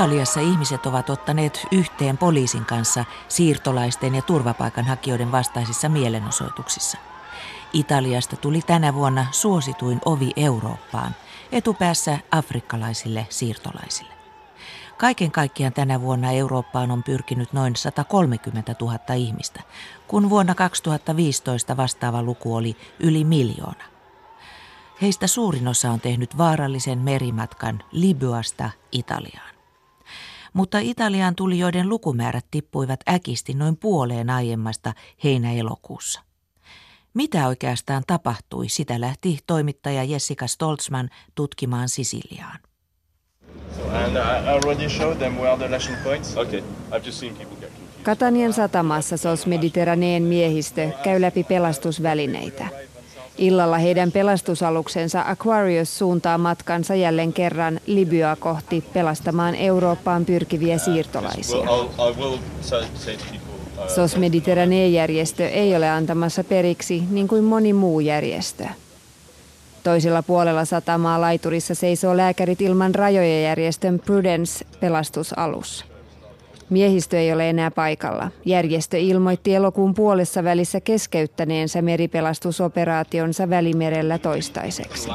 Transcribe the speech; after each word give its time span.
Italiassa 0.00 0.40
ihmiset 0.40 0.86
ovat 0.86 1.10
ottaneet 1.10 1.66
yhteen 1.72 2.18
poliisin 2.18 2.64
kanssa 2.64 3.04
siirtolaisten 3.28 4.14
ja 4.14 4.22
turvapaikanhakijoiden 4.22 5.32
vastaisissa 5.32 5.88
mielenosoituksissa. 5.88 6.98
Italiasta 7.72 8.36
tuli 8.36 8.60
tänä 8.66 8.94
vuonna 8.94 9.26
suosituin 9.30 10.00
ovi 10.04 10.30
Eurooppaan, 10.36 11.14
etupäässä 11.52 12.18
afrikkalaisille 12.30 13.26
siirtolaisille. 13.30 14.12
Kaiken 14.96 15.30
kaikkiaan 15.30 15.72
tänä 15.72 16.00
vuonna 16.00 16.32
Eurooppaan 16.32 16.90
on 16.90 17.02
pyrkinyt 17.02 17.52
noin 17.52 17.76
130 17.76 18.74
000 18.80 19.14
ihmistä, 19.14 19.62
kun 20.08 20.30
vuonna 20.30 20.54
2015 20.54 21.76
vastaava 21.76 22.22
luku 22.22 22.54
oli 22.54 22.76
yli 23.00 23.24
miljoona. 23.24 23.84
Heistä 25.02 25.26
suurin 25.26 25.68
osa 25.68 25.90
on 25.90 26.00
tehnyt 26.00 26.38
vaarallisen 26.38 26.98
merimatkan 26.98 27.82
Libyasta 27.92 28.70
Italiaan. 28.92 29.59
Mutta 30.52 30.78
Italiaan 30.78 31.34
tulijoiden 31.34 31.88
lukumäärät 31.88 32.46
tippuivat 32.50 33.00
äkisti 33.08 33.54
noin 33.54 33.76
puoleen 33.76 34.30
aiemmasta 34.30 34.92
heinä-elokuussa. 35.24 36.20
Mitä 37.14 37.46
oikeastaan 37.46 38.02
tapahtui, 38.06 38.68
sitä 38.68 39.00
lähti 39.00 39.38
toimittaja 39.46 40.04
Jessica 40.04 40.46
Stoltzman 40.46 41.08
tutkimaan 41.34 41.88
Sisiliaan. 41.88 42.58
Katanian 48.02 48.52
satamassa 48.52 49.16
SOS 49.16 49.46
Mediterraneen 49.46 50.22
miehistö 50.22 50.90
käy 51.04 51.20
läpi 51.20 51.44
pelastusvälineitä. 51.44 52.89
Illalla 53.40 53.78
heidän 53.78 54.12
pelastusaluksensa 54.12 55.24
Aquarius 55.26 55.98
suuntaa 55.98 56.38
matkansa 56.38 56.94
jälleen 56.94 57.32
kerran 57.32 57.80
Libyaa 57.86 58.36
kohti 58.36 58.84
pelastamaan 58.92 59.54
Eurooppaan 59.54 60.24
pyrkiviä 60.24 60.78
siirtolaisia. 60.78 61.66
SOS 63.88 64.16
Mediterranee-järjestö 64.16 65.48
ei 65.48 65.76
ole 65.76 65.90
antamassa 65.90 66.44
periksi 66.44 67.02
niin 67.10 67.28
kuin 67.28 67.44
moni 67.44 67.72
muu 67.72 68.00
järjestö. 68.00 68.64
Toisella 69.82 70.22
puolella 70.22 70.64
satamaa 70.64 71.20
laiturissa 71.20 71.74
seisoo 71.74 72.16
lääkärit 72.16 72.60
ilman 72.60 72.94
rajoja 72.94 73.40
järjestön 73.40 73.98
Prudence 73.98 74.64
pelastusalus. 74.80 75.89
Miehistö 76.70 77.18
ei 77.18 77.32
ole 77.32 77.50
enää 77.50 77.70
paikalla. 77.70 78.30
Järjestö 78.44 78.98
ilmoitti 78.98 79.54
elokuun 79.54 79.94
puolessa 79.94 80.44
välissä 80.44 80.80
keskeyttäneensä 80.80 81.82
meripelastusoperaationsa 81.82 83.50
Välimerellä 83.50 84.18
toistaiseksi. 84.18 85.10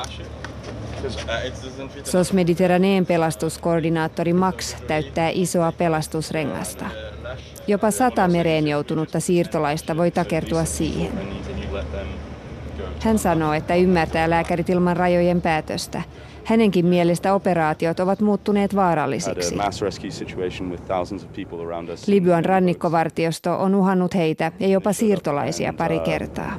SOS 2.03 2.33
Mediterraneen 2.33 3.05
pelastuskoordinaattori 3.05 4.33
Max 4.33 4.75
täyttää 4.87 5.29
isoa 5.33 5.71
pelastusrengasta. 5.71 6.85
Jopa 7.67 7.91
sata 7.91 8.27
mereen 8.27 8.67
joutunutta 8.67 9.19
siirtolaista 9.19 9.97
voi 9.97 10.11
takertua 10.11 10.65
siihen. 10.65 11.11
Hän 12.99 13.19
sanoo, 13.19 13.53
että 13.53 13.75
ymmärtää 13.75 14.29
lääkärit 14.29 14.69
ilman 14.69 14.97
rajojen 14.97 15.41
päätöstä. 15.41 16.01
Hänenkin 16.45 16.85
mielestä 16.85 17.33
operaatiot 17.33 17.99
ovat 17.99 18.21
muuttuneet 18.21 18.75
vaarallisiksi. 18.75 19.55
Libyan 22.07 22.45
rannikkovartiosto 22.45 23.59
on 23.59 23.75
uhannut 23.75 24.15
heitä 24.15 24.51
ja 24.59 24.67
jopa 24.67 24.93
siirtolaisia 24.93 25.73
pari 25.73 25.99
kertaa. 25.99 26.55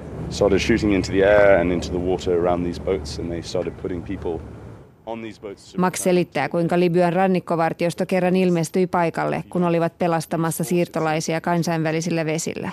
Max 5.77 6.01
selittää, 6.01 6.49
kuinka 6.49 6.81
Libyan 6.81 7.13
rannikkovartiosto 7.13 8.07
kerran 8.07 8.37
ilmestyi 8.37 8.87
paikalle, 8.87 9.45
kun 9.51 9.65
olivat 9.65 9.99
pelastamassa 9.99 10.65
siirtolaisia 10.65 11.41
kansainvälisillä 11.41 12.27
vesillä. 12.27 12.71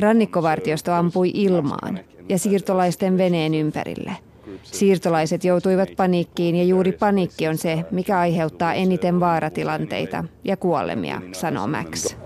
Rannikkovartiosto 0.00 0.92
ampui 0.92 1.30
ilmaan 1.34 1.98
ja 2.28 2.38
siirtolaisten 2.38 3.18
veneen 3.18 3.54
ympärille. 3.54 4.29
Siirtolaiset 4.62 5.44
joutuivat 5.44 5.88
paniikkiin 5.96 6.56
ja 6.56 6.64
juuri 6.64 6.92
paniikki 6.92 7.48
on 7.48 7.58
se, 7.58 7.84
mikä 7.90 8.18
aiheuttaa 8.18 8.74
eniten 8.74 9.20
vaaratilanteita 9.20 10.24
ja 10.44 10.56
kuolemia, 10.56 11.22
sanoo 11.32 11.66
Max. 11.66 12.16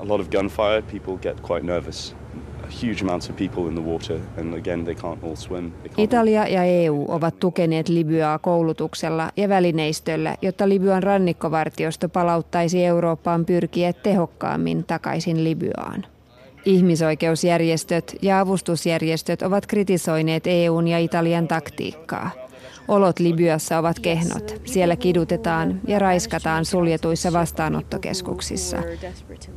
Italia 5.96 6.48
ja 6.48 6.64
EU 6.64 7.04
ovat 7.08 7.40
tukeneet 7.40 7.88
Libyaa 7.88 8.38
koulutuksella 8.38 9.30
ja 9.36 9.48
välineistöllä, 9.48 10.36
jotta 10.42 10.68
Libyan 10.68 11.02
rannikkovartiosto 11.02 12.08
palauttaisi 12.08 12.84
Eurooppaan 12.84 13.44
pyrkiä 13.44 13.92
tehokkaammin 13.92 14.84
takaisin 14.84 15.44
Libyaan. 15.44 16.06
Ihmisoikeusjärjestöt 16.64 18.16
ja 18.22 18.40
avustusjärjestöt 18.40 19.42
ovat 19.42 19.66
kritisoineet 19.66 20.46
EUn 20.46 20.88
ja 20.88 20.98
Italian 20.98 21.48
taktiikkaa. 21.48 22.30
Olot 22.88 23.18
Libyassa 23.18 23.78
ovat 23.78 23.98
kehnot. 23.98 24.60
Siellä 24.64 24.96
kidutetaan 24.96 25.80
ja 25.86 25.98
raiskataan 25.98 26.64
suljetuissa 26.64 27.32
vastaanottokeskuksissa, 27.32 28.82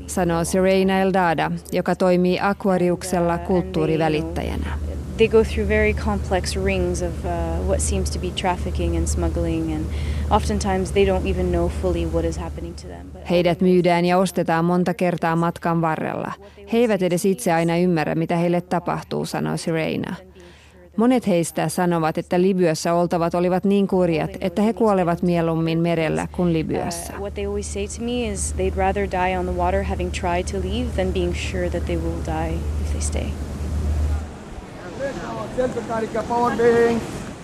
sanoo 0.07 0.43
Serena 0.43 0.99
Eldada, 0.99 1.51
joka 1.71 1.95
toimii 1.95 2.39
Aquariuksella 2.41 3.37
kulttuurivälittäjänä. 3.37 4.86
They 5.17 5.27
go 5.27 5.43
through 5.43 5.69
very 5.69 5.93
complex 5.93 6.55
rings 6.55 7.01
of 7.01 7.25
uh, 7.25 7.31
what 7.67 7.81
seems 7.81 8.09
to 8.09 8.19
be 8.19 8.31
trafficking 8.31 8.97
and 8.97 9.07
smuggling 9.07 9.73
and 9.73 9.85
oftentimes 10.31 10.91
they 10.91 11.05
don't 11.05 11.25
even 11.25 11.51
know 11.51 11.71
fully 11.81 12.05
what 12.05 12.25
is 12.25 12.37
happening 12.37 12.75
to 12.75 12.87
them. 12.87 13.07
Heidät 13.29 13.61
myydään 13.61 14.05
ja 14.05 14.17
ostetaan 14.17 14.65
monta 14.65 14.93
kertaa 14.93 15.35
matkan 15.35 15.81
varrella. 15.81 16.31
He 16.73 16.77
eivät 16.77 17.01
edes 17.01 17.25
itse 17.25 17.53
aina 17.53 17.77
ymmärrä, 17.77 18.15
mitä 18.15 18.37
heille 18.37 18.61
tapahtuu, 18.61 19.25
sanoi 19.25 19.57
Serena. 19.57 20.15
Monet 20.97 21.27
heistä 21.27 21.69
sanovat, 21.69 22.17
että 22.17 22.41
Libyassa 22.41 22.93
oltavat 22.93 23.35
olivat 23.35 23.63
niin 23.63 23.87
kurjat, 23.87 24.31
että 24.41 24.61
he 24.61 24.73
kuolevat 24.73 25.21
mieluummin 25.21 25.79
merellä 25.79 26.27
kuin 26.31 26.53
Libyassa. 26.53 27.13
Uh, 27.13 27.27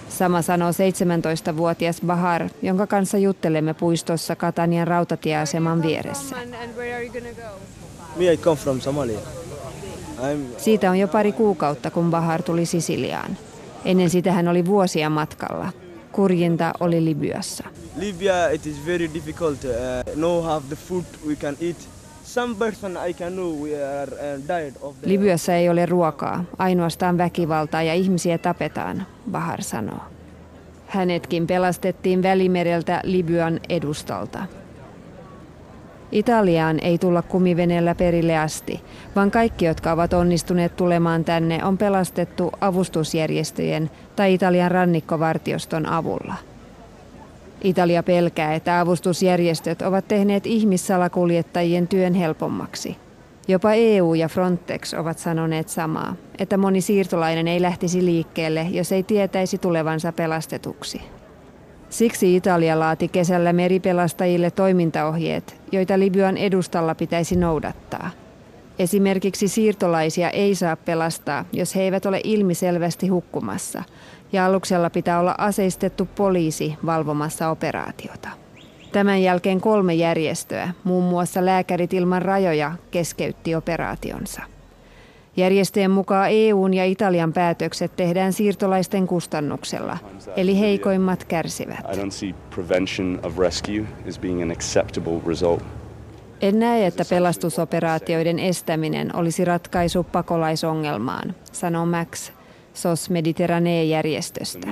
Sama 0.10 0.42
sanoo 0.42 0.70
17-vuotias 0.72 2.02
Bahar, 2.06 2.50
jonka 2.62 2.88
kanssa 2.88 3.18
juttelemme 3.18 3.74
puistossa 3.74 4.36
Katanian 4.36 4.88
rautatieaseman 4.88 5.82
vieressä. 5.82 6.36
Siitä 10.58 10.90
on 10.92 11.00
jo 11.00 11.08
pari 11.08 11.32
kuukautta, 11.32 11.92
kun 11.92 12.12
Bahar 12.12 12.44
tuli 12.44 12.66
Sisiliaan. 12.66 13.38
Ennen 13.86 14.10
sitä 14.10 14.32
hän 14.32 14.48
oli 14.48 14.66
vuosia 14.66 15.10
matkalla. 15.10 15.72
Kurjinta 16.12 16.74
oli 16.80 17.06
Libyassa. 17.06 17.64
Libya 17.98 18.50
it 18.50 18.66
is 18.66 18.76
very 18.86 19.10
difficult. 19.14 19.64
Uh, 19.64 20.16
no 20.16 20.42
have 20.42 20.66
the 20.68 20.76
food 20.76 21.06
we 21.28 21.36
can 21.36 21.56
eat. 21.62 21.78
Uh. 24.82 24.96
Libyassa 25.06 25.56
ei 25.56 25.70
ole 25.70 25.86
ruokaa, 25.86 26.44
ainoastaan 26.58 27.18
väkivaltaa 27.18 27.84
ja 27.84 27.94
ihmisiä 27.94 28.38
tapetaan, 28.38 29.06
Bahar 29.32 29.62
sanoo. 29.62 30.00
Hänetkin 30.88 31.48
pelastettiin 31.48 32.24
Välimereltä 32.24 33.02
Libyan 33.04 33.60
edustalta. 33.70 34.40
Italiaan 36.12 36.80
ei 36.80 36.98
tulla 36.98 37.22
kumiveneellä 37.22 37.96
perille 37.96 38.38
asti, 38.38 38.82
vaan 39.16 39.32
kaikki, 39.32 39.66
jotka 39.66 39.92
ovat 39.92 40.14
onnistuneet 40.14 40.76
tulemaan 40.76 41.24
tänne, 41.24 41.66
on 41.66 41.78
pelastettu 41.78 42.52
avustusjärjestöjen 42.62 43.92
tai 44.16 44.34
Italian 44.34 44.72
rannikkovartioston 44.72 45.86
avulla. 45.86 46.53
Italia 47.64 48.04
pelkää, 48.04 48.56
että 48.56 48.80
avustusjärjestöt 48.80 49.82
ovat 49.82 50.08
tehneet 50.08 50.46
ihmissalakuljettajien 50.48 51.88
työn 51.88 52.14
helpommaksi. 52.14 52.98
Jopa 53.48 53.74
EU 53.74 54.14
ja 54.14 54.28
Frontex 54.28 54.94
ovat 54.94 55.20
sanoneet 55.20 55.70
samaa, 55.70 56.16
että 56.40 56.58
moni 56.58 56.82
siirtolainen 56.82 57.48
ei 57.48 57.62
lähtisi 57.62 58.06
liikkeelle, 58.06 58.68
jos 58.72 58.92
ei 58.92 59.04
tietäisi 59.04 59.58
tulevansa 59.58 60.12
pelastetuksi. 60.12 61.02
Siksi 61.90 62.36
Italia 62.36 62.80
laati 62.80 63.08
kesällä 63.08 63.54
meripelastajille 63.54 64.52
toimintaohjeet, 64.52 65.62
joita 65.72 66.00
Libyan 66.00 66.38
edustalla 66.38 66.96
pitäisi 66.96 67.36
noudattaa. 67.36 68.10
Esimerkiksi 68.80 69.48
siirtolaisia 69.48 70.30
ei 70.30 70.56
saa 70.56 70.76
pelastaa, 70.76 71.46
jos 71.54 71.76
he 71.76 71.82
eivät 71.82 72.06
ole 72.06 72.22
ilmiselvästi 72.24 73.08
hukkumassa, 73.08 73.84
ja 74.34 74.46
aluksella 74.46 74.90
pitää 74.90 75.20
olla 75.20 75.36
aseistettu 75.38 76.08
poliisi 76.16 76.78
valvomassa 76.86 77.50
operaatiota. 77.50 78.30
Tämän 78.92 79.22
jälkeen 79.22 79.62
kolme 79.62 79.94
järjestöä, 79.94 80.70
muun 80.84 81.04
muassa 81.04 81.46
Lääkärit 81.46 81.94
ilman 81.94 82.22
rajoja, 82.22 82.72
keskeytti 82.92 83.56
operaationsa. 83.56 84.42
Järjestöjen 85.38 85.92
mukaan 85.92 86.30
EUn 86.32 86.74
ja 86.74 86.86
Italian 86.86 87.34
päätökset 87.34 87.96
tehdään 87.96 88.34
siirtolaisten 88.34 89.08
kustannuksella, 89.08 89.98
eli 90.36 90.60
heikoimmat 90.60 91.24
kärsivät. 91.24 91.86
En 96.42 96.60
näe, 96.60 96.86
että 96.86 97.06
pelastusoperaatioiden 97.10 98.40
estäminen 98.40 99.16
olisi 99.16 99.46
ratkaisu 99.46 100.04
pakolaisongelmaan, 100.04 101.36
sanoo 101.52 101.86
Max 101.86 102.32
SOS 102.74 103.10
Mediterranee-järjestöstä. 103.10 104.68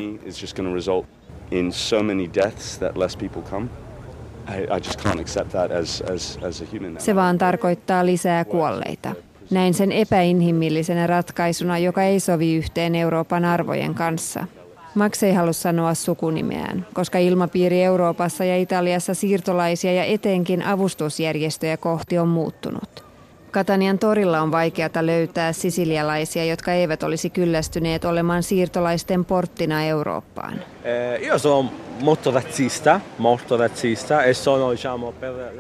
Se 6.98 7.15
vaan 7.15 7.38
tarkoittaa 7.38 8.06
lisää 8.06 8.45
kuolleita. 8.45 9.15
Näin 9.51 9.74
sen 9.74 9.92
epäinhimillisenä 9.92 11.07
ratkaisuna, 11.07 11.77
joka 11.77 12.03
ei 12.03 12.19
sovi 12.19 12.56
yhteen 12.56 12.95
Euroopan 12.95 13.45
arvojen 13.45 13.94
kanssa. 13.94 14.48
Max 14.95 15.24
ei 15.24 15.33
halua 15.33 15.53
sanoa 15.53 15.94
sukunimeään, 15.94 16.86
koska 16.94 17.18
ilmapiiri 17.18 17.83
Euroopassa 17.83 18.45
ja 18.45 18.57
Italiassa 18.57 19.13
siirtolaisia 19.13 19.94
ja 19.94 20.03
etenkin 20.03 20.63
avustusjärjestöjä 20.63 21.77
kohti 21.77 22.18
on 22.18 22.27
muuttunut. 22.27 23.10
Katanian 23.51 24.00
torilla 24.00 24.42
on 24.42 24.51
vaikeata 24.51 25.06
löytää 25.06 25.53
sisilialaisia, 25.53 26.45
jotka 26.45 26.71
eivät 26.71 27.03
olisi 27.03 27.30
kyllästyneet 27.30 28.06
olemaan 28.06 28.44
siirtolaisten 28.44 29.25
porttina 29.25 29.83
Eurooppaan. 29.83 30.53
Eh, 30.83 31.21
e. 31.21 31.30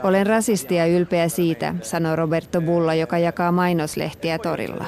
Olen 0.03 0.27
rasisti 0.27 0.75
ja 0.75 0.85
ylpeä 0.85 1.29
siitä, 1.29 1.75
sanoi 1.81 2.15
Roberto 2.15 2.61
Bulla, 2.61 2.93
joka 2.93 3.17
jakaa 3.17 3.51
mainoslehtiä 3.51 4.39
torilla. 4.39 4.85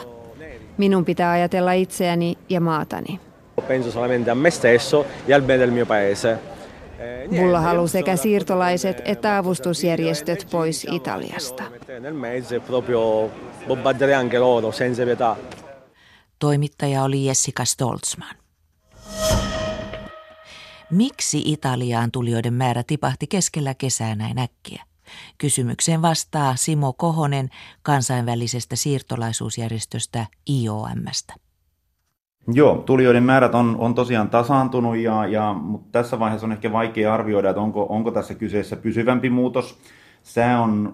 Minun 0.77 1.05
pitää 1.05 1.31
ajatella 1.31 1.73
itseäni 1.73 2.37
ja 2.49 2.61
maatani. 2.61 3.19
Penso 3.67 3.91
solamente 3.91 4.31
a 4.31 4.35
me 4.35 4.51
stesso 4.51 5.05
e 5.27 5.33
al 5.33 5.41
bene 5.41 5.59
del 5.59 5.71
mio 5.71 5.85
paese. 5.85 6.37
Bulla 7.29 7.61
haluaa 7.61 7.87
sekä 7.87 8.15
siirtolaiset 8.15 9.01
että 9.05 9.37
avustusjärjestöt 9.37 10.47
pois 10.51 10.87
Italiasta. 10.91 11.63
Toimittaja 16.39 17.03
oli 17.03 17.25
Jessica 17.25 17.65
Stoltzman. 17.65 18.35
Miksi 20.91 21.41
Italiaan 21.45 22.11
tulijoiden 22.11 22.53
määrä 22.53 22.83
tipahti 22.87 23.27
keskellä 23.27 23.73
kesää 23.73 24.15
näin 24.15 24.39
äkkiä? 24.39 24.83
Kysymykseen 25.37 26.01
vastaa 26.01 26.55
Simo 26.55 26.93
Kohonen 26.93 27.49
kansainvälisestä 27.81 28.75
siirtolaisuusjärjestöstä 28.75 30.25
IOMstä. 30.49 31.33
Joo, 32.47 32.75
tulijoiden 32.75 33.23
määrät 33.23 33.55
on, 33.55 33.75
on 33.79 33.95
tosiaan 33.95 34.29
tasaantunut, 34.29 34.97
ja, 34.97 35.27
ja, 35.27 35.53
mutta 35.53 35.87
tässä 35.91 36.19
vaiheessa 36.19 36.47
on 36.47 36.51
ehkä 36.51 36.71
vaikea 36.71 37.13
arvioida, 37.13 37.49
että 37.49 37.61
onko, 37.61 37.85
onko 37.89 38.11
tässä 38.11 38.33
kyseessä 38.33 38.75
pysyvämpi 38.75 39.29
muutos. 39.29 39.79
Sää 40.23 40.61
on 40.61 40.93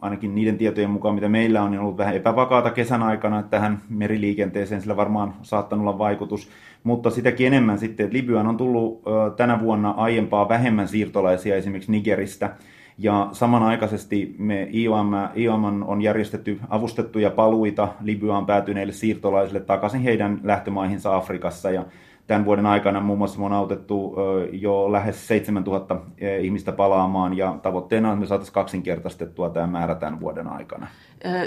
ainakin 0.00 0.34
niiden 0.34 0.58
tietojen 0.58 0.90
mukaan, 0.90 1.14
mitä 1.14 1.28
meillä 1.28 1.62
on, 1.62 1.70
niin 1.70 1.80
ollut 1.80 1.98
vähän 1.98 2.16
epävakaata 2.16 2.70
kesän 2.70 3.02
aikana 3.02 3.38
että 3.38 3.50
tähän 3.50 3.82
meriliikenteeseen, 3.88 4.80
sillä 4.80 4.96
varmaan 4.96 5.34
saattanut 5.42 5.86
olla 5.86 5.98
vaikutus. 5.98 6.48
Mutta 6.84 7.10
sitäkin 7.10 7.46
enemmän 7.46 7.78
sitten, 7.78 8.04
että 8.06 8.16
Libyan 8.16 8.46
on 8.46 8.56
tullut 8.56 9.02
tänä 9.36 9.60
vuonna 9.60 9.90
aiempaa 9.90 10.48
vähemmän 10.48 10.88
siirtolaisia 10.88 11.56
esimerkiksi 11.56 11.92
Nigeristä– 11.92 12.50
ja 12.98 13.28
samanaikaisesti 13.32 14.34
me 14.38 14.68
IOM, 14.74 15.10
IOM 15.36 15.82
on 15.82 16.02
järjestetty 16.02 16.60
avustettuja 16.68 17.30
paluita 17.30 17.88
Libyaan 18.00 18.46
päätyneille 18.46 18.92
siirtolaisille 18.92 19.60
takaisin 19.60 20.00
heidän 20.00 20.40
lähtömaihinsa 20.42 21.16
Afrikassa. 21.16 21.70
Ja 21.70 21.84
tämän 22.26 22.44
vuoden 22.44 22.66
aikana 22.66 23.00
muun 23.00 23.18
muassa 23.18 23.42
on 23.42 23.52
autettu 23.52 24.14
jo 24.52 24.92
lähes 24.92 25.28
7000 25.28 25.96
ihmistä 26.40 26.72
palaamaan 26.72 27.36
ja 27.36 27.58
tavoitteena 27.62 28.08
on, 28.08 28.14
että 28.14 28.20
me 28.20 28.26
saataisiin 28.26 28.54
kaksinkertaistettua 28.54 29.50
tämä 29.50 29.66
määrä 29.66 29.94
tämän 29.94 30.20
vuoden 30.20 30.48
aikana. 30.48 30.86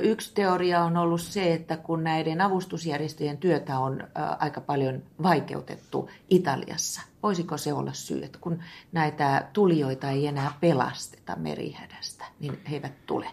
Yksi 0.04 0.34
teoria 0.34 0.84
on 0.84 0.98
ollut 0.98 1.22
se, 1.22 1.54
että 1.54 1.78
kun 1.78 2.04
näiden 2.04 2.42
avustusjärjestöjen 2.42 3.38
työtä 3.38 3.80
on 3.80 4.04
aika 4.40 4.62
paljon 4.62 5.02
vaikeutettu 5.24 6.10
Italiassa, 6.30 7.02
voisiko 7.24 7.58
se 7.58 7.74
olla 7.74 7.94
syy, 7.94 8.24
että 8.24 8.38
kun 8.42 8.60
näitä 8.92 9.48
tulijoita 9.54 10.10
ei 10.10 10.28
enää 10.28 10.52
pelasteta 10.62 11.36
merihädästä, 11.36 12.26
niin 12.40 12.60
he 12.70 12.76
eivät 12.76 12.94
tule? 13.06 13.28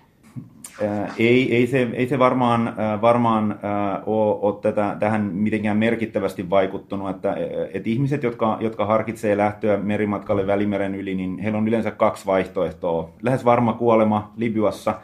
Ei, 1.19 1.55
ei, 1.55 1.67
se, 1.67 1.89
ei 1.93 2.09
se 2.09 2.19
varmaan, 2.19 2.75
varmaan 3.03 3.59
ole, 4.07 4.39
ole 4.41 4.55
tätä, 4.63 4.97
tähän 5.01 5.23
mitenkään 5.23 5.77
merkittävästi 5.77 6.51
vaikuttunut, 6.51 7.11
että, 7.11 7.37
että 7.75 7.91
ihmiset, 7.91 8.23
jotka, 8.23 8.59
jotka 8.61 8.87
harkitsee 8.87 9.37
lähtöä 9.37 9.77
merimatkalle 9.77 10.47
Välimeren 10.47 10.95
yli, 10.95 11.15
niin 11.15 11.39
heillä 11.39 11.59
on 11.59 11.69
yleensä 11.69 11.91
kaksi 11.91 12.27
vaihtoehtoa. 12.27 13.11
Lähes 13.23 13.45
varma 13.45 13.73
kuolema 13.73 14.33
Libyassa 14.37 14.95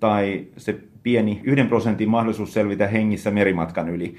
tai 0.00 0.46
se 0.56 0.78
pieni 1.02 1.40
yhden 1.44 1.66
prosentin 1.68 2.08
mahdollisuus 2.08 2.52
selvitä 2.52 2.86
hengissä 2.86 3.30
merimatkan 3.30 3.88
yli. 3.88 4.14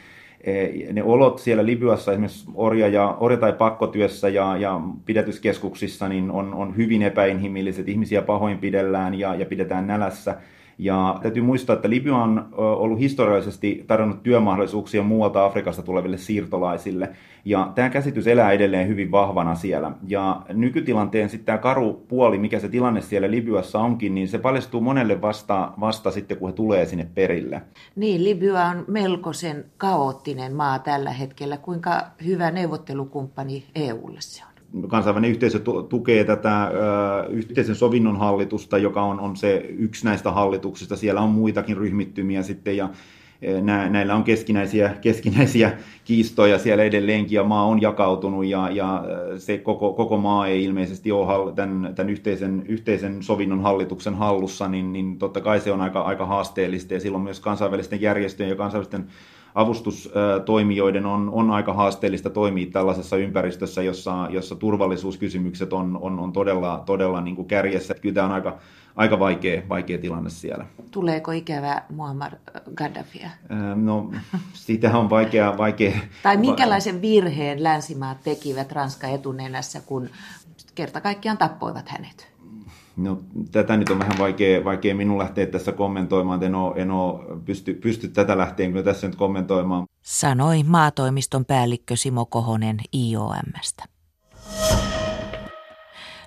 Ne 0.94 1.03
olot 1.03 1.39
siellä 1.39 1.65
Libyassa 1.65 2.11
esimerkiksi 2.11 2.51
orja, 2.56 2.88
ja, 2.88 3.17
orja- 3.19 3.38
tai 3.38 3.53
pakkotyössä 3.53 4.29
ja, 4.29 4.57
ja 4.57 4.81
pidätyskeskuksissa 5.06 6.09
niin 6.09 6.31
on, 6.31 6.53
on 6.53 6.77
hyvin 6.77 7.01
epäinhimilliset. 7.01 7.88
Ihmisiä 7.88 8.21
pahoinpidellään 8.21 9.19
ja, 9.19 9.35
ja 9.35 9.45
pidetään 9.45 9.88
nälässä 9.88 10.35
ja 10.80 11.20
täytyy 11.22 11.44
muistaa, 11.44 11.74
että 11.76 11.90
Libya 11.90 12.16
on 12.16 12.48
ollut 12.56 13.00
historiallisesti 13.00 13.84
tarjonnut 13.88 14.24
työmahdollisuuksia 14.24 15.04
muualta 15.04 15.46
Afrikasta 15.46 15.81
tuleville 15.81 16.18
siirtolaisille. 16.18 17.10
Ja 17.46 17.72
tämä 17.76 17.90
käsitys 17.90 18.28
elää 18.28 18.52
edelleen 18.52 18.88
hyvin 18.88 19.12
vahvana 19.12 19.56
siellä. 19.56 19.92
Ja 20.08 20.42
nykytilanteen 20.54 21.30
sitten 21.30 21.46
tämä 21.46 21.58
karu 21.58 21.94
puoli, 22.08 22.38
mikä 22.38 22.60
se 22.60 22.70
tilanne 22.70 23.02
siellä 23.02 23.31
Libyassa 23.31 23.80
onkin, 23.80 24.16
niin 24.16 24.28
se 24.28 24.38
paljastuu 24.38 24.81
monelle 24.81 25.22
vasta, 25.22 25.72
vasta 25.80 26.12
sitten, 26.12 26.38
kun 26.38 26.50
he 26.50 26.56
tulee 26.56 26.86
sinne 26.86 27.08
perille. 27.16 27.62
Niin, 27.96 28.24
Libya 28.24 28.66
on 28.66 28.86
melkoisen 28.88 29.66
kaoottinen 29.78 30.56
maa 30.56 30.80
tällä 30.80 31.12
hetkellä. 31.12 31.58
Kuinka 31.58 32.02
hyvä 32.26 32.52
neuvottelukumppani 32.52 33.66
EUlle 33.76 34.21
se 34.21 34.44
on? 34.44 34.48
Kansainvälinen 34.88 35.31
yhteisö 35.31 35.59
tukee 35.90 36.23
tätä 36.23 36.71
yhteisen 37.30 37.76
sovinnon 37.76 38.18
hallitusta, 38.18 38.78
joka 38.78 39.02
on, 39.02 39.19
on 39.19 39.38
se 39.38 39.66
yksi 39.69 40.06
näistä 40.06 40.31
hallituksista. 40.31 40.95
Siellä 40.95 41.21
on 41.21 41.30
muitakin 41.30 41.78
ryhmittymiä 41.78 42.44
sitten 42.44 42.78
ja 42.78 42.90
näillä 43.90 44.16
on 44.16 44.23
keskinäisiä, 44.23 44.95
keskinäisiä 45.02 45.71
kiistoja 46.06 46.59
siellä 46.59 46.83
edelleenkin 46.83 47.35
ja 47.35 47.44
maa 47.44 47.66
on 47.66 47.81
jakautunut 47.81 48.45
ja, 48.45 48.69
ja 48.71 49.04
se 49.38 49.57
koko, 49.57 49.94
koko 49.94 50.18
maa 50.18 50.47
ei 50.47 50.64
ilmeisesti 50.64 51.11
ole 51.11 51.54
tämän, 51.54 51.95
tämän 51.95 52.09
yhteisen, 52.09 52.64
yhteisen 52.68 53.23
sovinnon 53.23 53.61
hallituksen 53.61 54.16
hallussa, 54.16 54.68
niin, 54.68 54.94
niin 54.94 55.18
totta 55.18 55.42
kai 55.42 55.59
se 55.59 55.71
on 55.71 55.81
aika, 55.81 56.02
aika 56.02 56.26
haasteellista 56.26 56.94
ja 56.94 56.99
silloin 56.99 57.23
myös 57.23 57.40
kansainvälisten 57.40 58.02
järjestöjen 58.02 58.49
ja 58.49 58.56
kansainvälisten 58.56 59.07
avustustoimijoiden 59.56 61.06
on, 61.06 61.29
on 61.33 61.51
aika 61.51 61.73
haasteellista 61.73 62.29
toimia 62.29 62.71
tällaisessa 62.71 63.18
ympäristössä, 63.18 63.83
jossa, 63.83 64.27
jossa 64.29 64.56
turvallisuuskysymykset 64.56 65.73
on, 65.73 65.97
on, 66.01 66.19
on 66.19 66.33
todella, 66.33 66.83
todella 66.85 67.21
niin 67.21 67.35
kuin 67.35 67.47
kärjessä. 67.47 67.94
Kyllä 67.94 68.15
tämä 68.15 68.27
on 68.27 68.33
aika, 68.33 68.57
aika 68.95 69.19
vaikea, 69.19 69.61
vaikea 69.69 69.97
tilanne 69.97 70.29
siellä. 70.29 70.65
Tuleeko 70.91 71.31
ikävä 71.31 71.81
Muammar 71.89 72.31
Gaddafia? 72.75 73.29
No, 73.75 74.11
sitä 74.53 74.97
on 74.97 75.09
vaikea... 75.09 75.57
vaikea 75.57 75.97
tai 76.23 76.37
minkälaisen 76.37 77.01
virheen 77.01 77.63
länsimaat 77.63 78.18
tekivät 78.23 78.71
Ranska 78.71 79.07
etunenässä, 79.07 79.81
kun 79.85 80.09
kerta 80.75 81.01
kaikkiaan 81.01 81.37
tappoivat 81.37 81.89
hänet? 81.89 82.29
No, 82.99 83.19
tätä 83.51 83.77
nyt 83.77 83.89
on 83.89 83.99
vähän 83.99 84.18
vaikea, 84.19 84.63
vaikea 84.63 84.95
minun 84.95 85.18
lähteä 85.18 85.45
tässä 85.45 85.71
kommentoimaan, 85.71 86.44
en 86.44 86.56
ole, 86.56 86.81
en 86.81 86.91
ole 86.91 87.39
pysty, 87.45 87.73
pysty 87.73 88.07
tätä 88.07 88.37
lähteen 88.37 88.71
kyllä 88.71 88.83
tässä 88.83 89.07
nyt 89.07 89.15
kommentoimaan. 89.15 89.85
Sanoi 90.01 90.63
maatoimiston 90.63 91.45
päällikkö 91.45 91.95
Simo 91.95 92.25
Kohonen 92.25 92.77
IOMstä. 92.95 93.85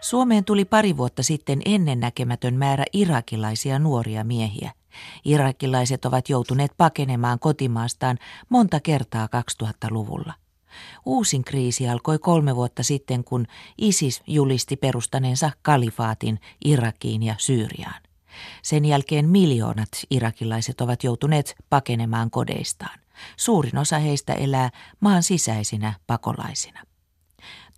Suomeen 0.00 0.44
tuli 0.44 0.64
pari 0.64 0.96
vuotta 0.96 1.22
sitten 1.22 1.62
ennennäkemätön 1.64 2.54
määrä 2.54 2.84
irakilaisia 2.92 3.78
nuoria 3.78 4.24
miehiä. 4.24 4.72
Irakilaiset 5.24 6.04
ovat 6.04 6.28
joutuneet 6.28 6.72
pakenemaan 6.76 7.38
kotimaastaan 7.38 8.18
monta 8.48 8.80
kertaa 8.80 9.28
2000-luvulla. 9.62 10.32
Uusin 11.06 11.44
kriisi 11.44 11.88
alkoi 11.88 12.18
kolme 12.18 12.56
vuotta 12.56 12.82
sitten, 12.82 13.24
kun 13.24 13.46
ISIS 13.78 14.22
julisti 14.26 14.76
perustaneensa 14.76 15.50
kalifaatin 15.62 16.40
Irakiin 16.64 17.22
ja 17.22 17.34
Syyriaan. 17.38 18.02
Sen 18.62 18.84
jälkeen 18.84 19.28
miljoonat 19.28 19.88
irakilaiset 20.10 20.80
ovat 20.80 21.04
joutuneet 21.04 21.54
pakenemaan 21.70 22.30
kodeistaan. 22.30 22.98
Suurin 23.36 23.78
osa 23.78 23.98
heistä 23.98 24.32
elää 24.32 24.70
maan 25.00 25.22
sisäisinä 25.22 25.92
pakolaisina. 26.06 26.80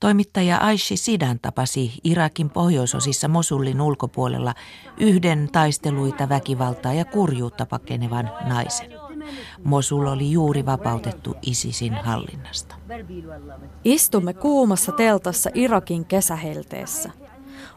Toimittaja 0.00 0.56
Aishi 0.56 0.96
Sidan 0.96 1.38
tapasi 1.40 1.92
Irakin 2.04 2.50
pohjoisosissa 2.50 3.28
Mosullin 3.28 3.80
ulkopuolella 3.80 4.54
yhden 4.98 5.48
taisteluita, 5.52 6.28
väkivaltaa 6.28 6.92
ja 6.92 7.04
kurjuutta 7.04 7.66
pakenevan 7.66 8.30
naisen. 8.44 9.03
Mosul 9.64 10.07
oli 10.07 10.31
juuri 10.33 10.66
vapautettu 10.66 11.37
ISISin 11.43 11.95
hallinnasta. 11.95 12.75
Istumme 13.85 14.35
kuumassa 14.35 14.93
teltassa 14.93 15.50
Irakin 15.54 16.04
kesähelteessä. 16.04 17.11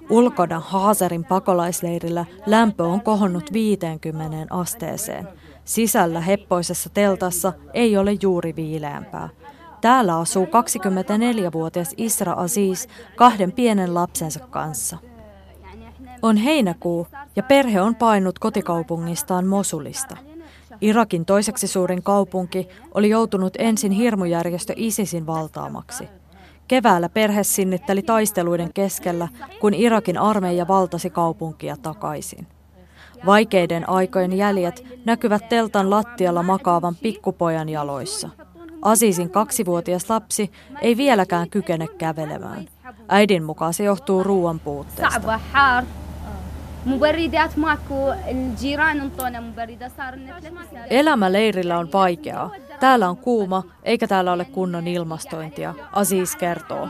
Ulkona 0.10 0.60
Haaserin 0.60 1.26
pakolaisleirillä 1.26 2.26
lämpö 2.46 2.84
on 2.84 3.02
kohonnut 3.02 3.54
50 3.54 4.56
asteeseen. 4.56 5.28
Sisällä 5.66 6.22
heppoisessa 6.22 6.90
teltassa 6.90 7.54
ei 7.74 7.98
ole 7.98 8.18
juuri 8.22 8.56
viileämpää. 8.56 9.30
Täällä 9.82 10.18
asuu 10.18 10.46
24-vuotias 10.46 11.94
Isra 11.98 12.34
Aziz 12.34 12.88
kahden 13.16 13.52
pienen 13.52 13.94
lapsensa 13.94 14.40
kanssa. 14.40 14.98
On 16.22 16.38
heinäkuu 16.38 17.08
ja 17.36 17.44
perhe 17.44 17.82
on 17.82 17.96
painut 17.96 18.40
kotikaupungistaan 18.40 19.48
Mosulista. 19.48 20.18
Irakin 20.82 21.26
toiseksi 21.26 21.68
suurin 21.68 22.04
kaupunki 22.04 22.68
oli 22.94 23.10
joutunut 23.10 23.54
ensin 23.60 23.92
hirmujärjestö 23.92 24.74
ISISin 24.76 25.28
valtaamaksi. 25.28 26.10
Keväällä 26.68 27.10
perhe 27.10 27.44
sinnitteli 27.44 28.02
taisteluiden 28.02 28.74
keskellä, 28.74 29.28
kun 29.62 29.74
Irakin 29.74 30.18
armeija 30.18 30.68
valtasi 30.68 31.10
kaupunkia 31.10 31.78
takaisin. 31.82 32.48
Vaikeiden 33.26 33.90
aikojen 33.90 34.34
jäljet 34.34 34.84
näkyvät 35.06 35.50
teltan 35.50 35.90
lattialla 35.90 36.44
makaavan 36.44 36.96
pikkupojan 36.96 37.70
jaloissa. 37.70 38.30
Asisin 38.82 39.30
kaksivuotias 39.30 40.10
lapsi 40.10 40.52
ei 40.82 40.98
vieläkään 40.98 41.50
kykene 41.50 41.88
kävelemään. 41.88 42.68
Äidin 43.10 43.44
mukaan 43.44 43.74
se 43.74 43.84
johtuu 43.84 44.24
ruoan 44.24 44.60
puutteesta. 44.60 45.40
Elämä 50.90 51.32
leirillä 51.34 51.80
on 51.80 51.90
vaikeaa. 51.94 52.52
Täällä 52.80 53.10
on 53.10 53.18
kuuma, 53.18 53.64
eikä 53.84 54.08
täällä 54.08 54.34
ole 54.34 54.46
kunnon 54.46 54.88
ilmastointia, 54.88 55.74
Aziz 55.94 56.36
kertoo. 56.36 56.90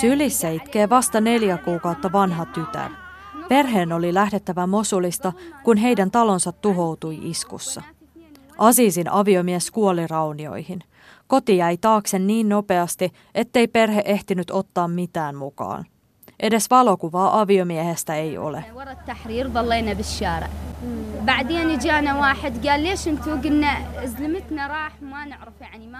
Sylissä 0.00 0.50
itkee 0.50 0.88
vasta 0.88 1.20
neljä 1.20 1.58
kuukautta 1.58 2.12
vanha 2.12 2.46
tytär. 2.46 2.90
Perheen 3.48 3.92
oli 3.92 4.14
lähdettävä 4.14 4.66
Mosulista, 4.66 5.32
kun 5.64 5.76
heidän 5.76 6.10
talonsa 6.10 6.52
tuhoutui 6.52 7.18
iskussa. 7.22 7.82
Asiisin 8.58 9.12
aviomies 9.12 9.70
kuoli 9.70 10.06
raunioihin. 10.06 10.80
Koti 11.26 11.56
jäi 11.56 11.76
taakse 11.76 12.18
niin 12.18 12.48
nopeasti, 12.48 13.12
ettei 13.34 13.68
perhe 13.68 14.02
ehtinyt 14.04 14.50
ottaa 14.50 14.88
mitään 14.88 15.36
mukaan. 15.36 15.84
Edes 16.40 16.70
valokuvaa 16.70 17.40
aviomiehestä 17.40 18.14
ei 18.14 18.38
ole. 18.38 18.64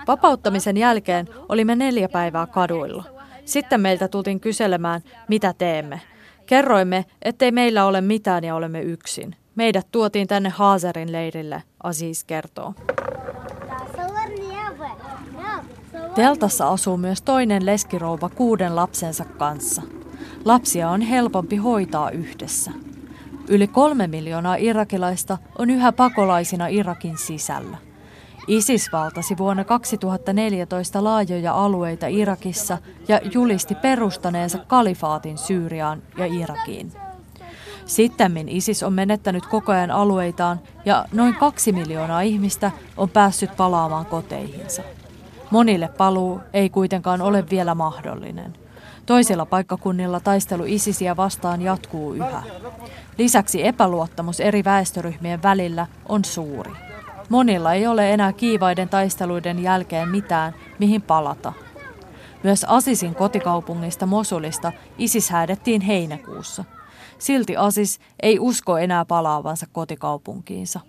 Vapauttamisen 0.06 0.76
jälkeen 0.76 1.28
olimme 1.48 1.76
neljä 1.76 2.08
päivää 2.08 2.46
kaduilla. 2.46 3.04
Sitten 3.44 3.80
meiltä 3.80 4.08
tultiin 4.08 4.40
kyselemään, 4.40 5.00
mitä 5.28 5.54
teemme. 5.58 6.00
Kerroimme, 6.46 7.04
ettei 7.22 7.52
meillä 7.52 7.84
ole 7.84 8.00
mitään 8.00 8.44
ja 8.44 8.54
olemme 8.54 8.80
yksin. 8.80 9.36
Meidät 9.54 9.86
tuotiin 9.92 10.26
tänne 10.26 10.48
Haaserin 10.48 11.12
leirille, 11.12 11.62
Aziz 11.82 12.24
kertoo. 12.24 12.74
Teltassa 16.14 16.68
asuu 16.68 16.96
myös 16.96 17.22
toinen 17.22 17.66
leskirouva 17.66 18.28
kuuden 18.28 18.76
lapsensa 18.76 19.24
kanssa. 19.24 19.82
Lapsia 20.46 20.90
on 20.90 21.00
helpompi 21.00 21.56
hoitaa 21.56 22.10
yhdessä. 22.10 22.70
Yli 23.48 23.66
kolme 23.66 24.06
miljoonaa 24.06 24.54
irakilaista 24.54 25.38
on 25.58 25.70
yhä 25.70 25.92
pakolaisina 25.92 26.66
Irakin 26.66 27.18
sisällä. 27.18 27.76
ISIS 28.46 28.88
valtasi 28.92 29.38
vuonna 29.38 29.64
2014 29.64 31.04
laajoja 31.04 31.52
alueita 31.64 32.06
Irakissa 32.06 32.78
ja 33.08 33.20
julisti 33.32 33.74
perustaneensa 33.74 34.58
kalifaatin 34.58 35.38
Syyriaan 35.38 36.02
ja 36.18 36.26
Irakiin. 36.26 36.92
Sittemmin 37.86 38.48
ISIS 38.48 38.82
on 38.82 38.92
menettänyt 38.92 39.46
koko 39.46 39.72
ajan 39.72 39.90
alueitaan 39.90 40.60
ja 40.84 41.04
noin 41.12 41.34
kaksi 41.34 41.72
miljoonaa 41.72 42.20
ihmistä 42.20 42.70
on 42.96 43.08
päässyt 43.08 43.56
palaamaan 43.56 44.06
koteihinsa. 44.06 44.82
Monille 45.50 45.88
paluu 45.88 46.40
ei 46.52 46.70
kuitenkaan 46.70 47.22
ole 47.22 47.44
vielä 47.50 47.74
mahdollinen. 47.74 48.65
Toisilla 49.06 49.46
paikkakunnilla 49.46 50.20
taistelu 50.20 50.64
ISISiä 50.66 51.16
vastaan 51.16 51.62
jatkuu 51.62 52.14
yhä. 52.14 52.42
Lisäksi 53.18 53.66
epäluottamus 53.66 54.40
eri 54.40 54.64
väestöryhmien 54.64 55.42
välillä 55.42 55.86
on 56.08 56.24
suuri. 56.24 56.72
Monilla 57.28 57.74
ei 57.74 57.86
ole 57.86 58.12
enää 58.12 58.32
kiivaiden 58.32 58.88
taisteluiden 58.88 59.62
jälkeen 59.62 60.08
mitään, 60.08 60.54
mihin 60.78 61.02
palata. 61.02 61.52
Myös 62.42 62.64
Asisin 62.64 63.14
kotikaupungista 63.14 64.06
Mosulista 64.06 64.72
ISIS 64.98 65.30
häädettiin 65.30 65.80
heinäkuussa. 65.80 66.64
Silti 67.18 67.56
Asis 67.56 68.00
ei 68.22 68.38
usko 68.38 68.78
enää 68.78 69.04
palaavansa 69.04 69.66
kotikaupunkiinsa. 69.72 70.80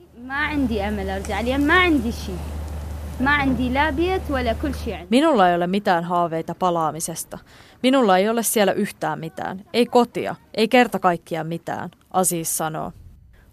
Minulla 5.10 5.50
ei 5.50 5.56
ole 5.56 5.68
mitään 5.68 6.04
haaveita 6.04 6.56
palaamisesta. 6.56 7.38
Minulla 7.84 8.18
ei 8.18 8.30
ole 8.30 8.44
siellä 8.44 8.74
yhtään 8.74 9.20
mitään. 9.20 9.66
Ei 9.74 9.86
kotia, 9.86 10.36
ei 10.54 10.68
kerta 10.68 11.00
kaikkiaan 11.00 11.48
mitään, 11.48 11.90
Aziz 12.12 12.48
sanoo. 12.48 12.92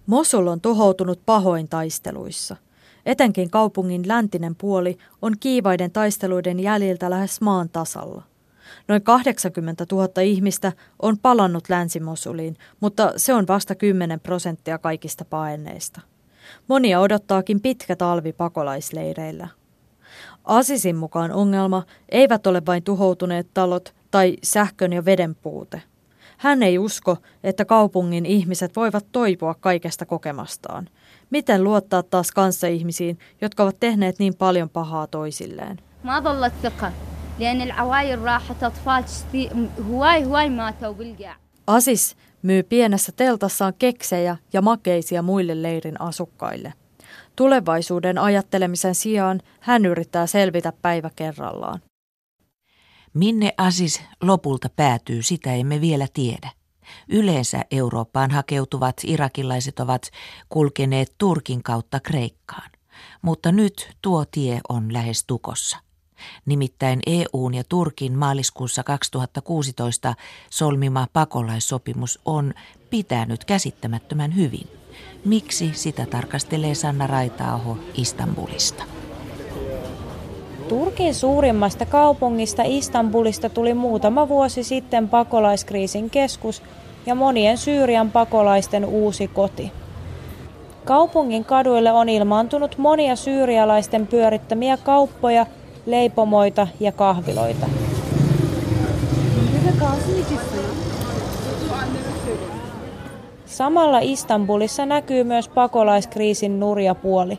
Mosul 0.07 0.47
on 0.47 0.61
tuhoutunut 0.61 1.21
pahoin 1.27 1.69
taisteluissa. 1.69 2.57
Etenkin 3.07 3.51
kaupungin 3.51 4.09
läntinen 4.09 4.57
puoli 4.57 4.99
on 5.23 5.35
kiivaiden 5.41 5.91
taisteluiden 5.91 6.61
jäljiltä 6.61 7.11
lähes 7.11 7.41
maan 7.41 7.69
tasalla. 7.69 8.23
Noin 8.89 9.03
80 9.03 9.87
000 9.93 10.23
ihmistä 10.23 10.73
on 11.03 11.19
palannut 11.19 11.69
Länsi-Mosuliin, 11.69 12.57
mutta 12.81 13.13
se 13.17 13.35
on 13.35 13.47
vasta 13.49 13.75
10 13.75 14.21
prosenttia 14.21 14.79
kaikista 14.79 15.25
paenneista. 15.25 16.01
Monia 16.69 17.01
odottaakin 17.01 17.61
pitkä 17.61 17.97
talvi 17.97 18.33
pakolaisleireillä. 18.33 19.49
Asisin 20.45 20.97
mukaan 20.97 21.33
ongelma 21.33 21.83
eivät 22.09 22.47
ole 22.47 22.63
vain 22.67 22.83
tuhoutuneet 22.83 23.47
talot 23.55 23.95
tai 24.11 24.37
sähkön 24.43 24.93
ja 24.93 25.05
veden 25.05 25.35
puute. 25.35 25.83
Hän 26.39 26.63
ei 26.63 26.79
usko, 26.79 27.17
että 27.45 27.65
kaupungin 27.65 28.27
ihmiset 28.27 28.77
voivat 28.77 29.07
toipua 29.13 29.55
kaikesta 29.55 30.07
kokemastaan. 30.07 30.89
Miten 31.31 31.65
luottaa 31.65 32.03
taas 32.03 32.33
kanssaihmisiin, 32.33 33.19
jotka 33.41 33.63
ovat 33.63 33.81
tehneet 33.81 34.19
niin 34.19 34.35
paljon 34.35 34.71
pahaa 34.71 35.07
toisilleen? 35.07 35.79
Asis 41.67 42.17
myy 42.45 42.63
pienessä 42.63 43.13
teltassaan 43.13 43.75
keksejä 43.79 44.37
ja 44.53 44.63
makeisia 44.63 45.23
muille 45.23 45.63
leirin 45.63 46.01
asukkaille. 46.01 46.73
Tulevaisuuden 47.37 48.19
ajattelemisen 48.19 48.95
sijaan 48.95 49.41
hän 49.61 49.87
yrittää 49.87 50.27
selvitä 50.27 50.73
päivä 50.83 51.11
kerrallaan. 51.17 51.81
Minne 53.15 53.55
Asis 53.57 54.03
lopulta 54.23 54.69
päätyy, 54.77 55.23
sitä 55.23 55.55
emme 55.55 55.81
vielä 55.81 56.07
tiedä. 56.15 56.51
Yleensä 57.09 57.65
Eurooppaan 57.71 58.31
hakeutuvat 58.31 58.97
irakilaiset 59.05 59.81
ovat 59.81 60.11
kulkeneet 60.49 61.15
Turkin 61.19 61.63
kautta 61.63 62.01
Kreikkaan, 62.01 62.71
mutta 63.23 63.53
nyt 63.53 63.97
tuo 64.03 64.25
tie 64.25 64.61
on 64.69 64.93
lähes 64.93 65.25
tukossa. 65.27 65.79
Nimittäin 66.47 67.01
EUn 67.07 67.55
ja 67.55 67.65
Turkin 67.69 68.19
maaliskuussa 68.19 68.83
2016 68.83 70.15
solmima 70.51 71.07
pakolaissopimus 71.13 72.21
on 72.25 72.55
pitänyt 72.91 73.45
käsittämättömän 73.45 74.37
hyvin. 74.37 74.69
Miksi 75.25 75.71
sitä 75.73 76.07
tarkastelee 76.07 76.75
Sanna 76.75 77.07
Raitaaho 77.07 77.79
Istanbulista? 77.95 78.85
Turkin 80.69 81.15
suurimmasta 81.15 81.87
kaupungista 81.87 82.63
Istanbulista 82.67 83.49
tuli 83.49 83.75
muutama 83.75 84.29
vuosi 84.29 84.65
sitten 84.65 85.09
pakolaiskriisin 85.09 86.11
keskus 86.11 86.63
ja 87.07 87.15
monien 87.15 87.59
Syyrian 87.59 88.11
pakolaisten 88.11 88.85
uusi 88.85 89.29
koti. 89.29 89.73
Kaupungin 90.85 91.45
kaduille 91.45 91.93
on 91.93 92.09
ilmaantunut 92.09 92.79
monia 92.79 93.17
syyrialaisten 93.17 94.07
pyörittämiä 94.07 94.77
kauppoja, 94.77 95.47
leipomoita 95.87 96.69
ja 96.81 96.93
kahviloita. 96.93 97.67
Samalla 103.47 103.99
Istanbulissa 104.03 104.87
näkyy 104.87 105.25
myös 105.25 105.49
pakolaiskriisin 105.49 106.61
nurja 106.61 106.95
puoli. 106.95 107.39